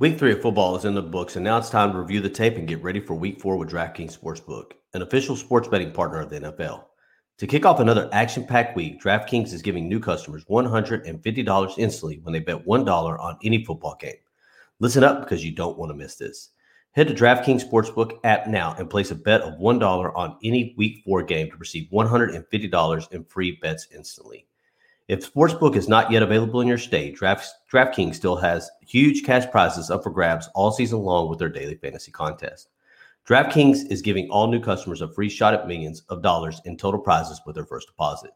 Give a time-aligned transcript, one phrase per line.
[0.00, 2.30] Week three of football is in the books, and now it's time to review the
[2.30, 6.20] tape and get ready for week four with DraftKings Sportsbook, an official sports betting partner
[6.22, 6.84] of the NFL.
[7.36, 12.32] To kick off another action packed week, DraftKings is giving new customers $150 instantly when
[12.32, 14.14] they bet $1 on any football game.
[14.78, 16.48] Listen up because you don't want to miss this.
[16.92, 21.02] Head to DraftKings Sportsbook app now and place a bet of $1 on any week
[21.04, 24.46] four game to receive $150 in free bets instantly.
[25.10, 29.50] If Sportsbook is not yet available in your state, Draft, DraftKings still has huge cash
[29.50, 32.68] prizes up for grabs all season long with their daily fantasy contest.
[33.28, 37.00] DraftKings is giving all new customers a free shot at millions of dollars in total
[37.00, 38.30] prizes with their first deposit.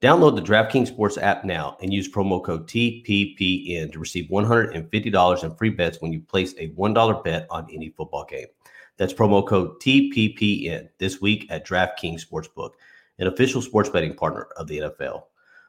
[0.00, 5.54] Download the DraftKings Sports app now and use promo code TPPN to receive $150 in
[5.54, 8.48] free bets when you place a $1 bet on any football game.
[8.96, 12.70] That's promo code TPPN this week at DraftKings Sportsbook,
[13.20, 15.22] an official sports betting partner of the NFL.